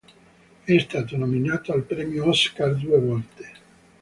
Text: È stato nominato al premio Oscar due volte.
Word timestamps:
È 0.63 0.77
stato 0.79 1.15
nominato 1.15 1.71
al 1.73 1.83
premio 1.83 2.27
Oscar 2.29 2.73
due 2.75 2.97
volte. 2.99 3.51